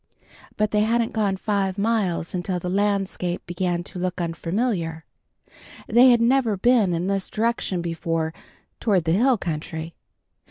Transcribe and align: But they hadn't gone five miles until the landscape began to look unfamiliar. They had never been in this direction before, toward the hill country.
But 0.57 0.71
they 0.71 0.79
hadn't 0.79 1.13
gone 1.13 1.37
five 1.37 1.77
miles 1.77 2.33
until 2.33 2.57
the 2.57 2.71
landscape 2.71 3.45
began 3.45 3.83
to 3.83 3.99
look 3.99 4.19
unfamiliar. 4.19 5.03
They 5.87 6.09
had 6.09 6.21
never 6.21 6.57
been 6.57 6.95
in 6.95 7.05
this 7.05 7.29
direction 7.29 7.83
before, 7.83 8.33
toward 8.79 9.03
the 9.03 9.11
hill 9.11 9.37
country. 9.37 9.93